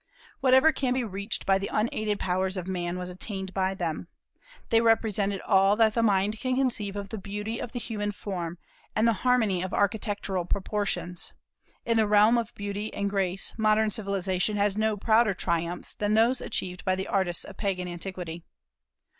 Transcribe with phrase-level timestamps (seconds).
[0.39, 4.07] Whatever can be reached by the unaided powers of man was attained by them.
[4.69, 8.57] They represented all that the mind can conceive of the beauty of the human form,
[8.95, 11.33] and the harmony of architectural proportions,
[11.85, 16.41] In the realm of beauty and grace modern civilization has no prouder triumphs than those
[16.41, 18.43] achieved by the artists of Pagan antiquity.